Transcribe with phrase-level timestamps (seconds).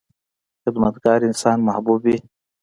[0.63, 2.17] •خدمتګار انسان محبوب وي.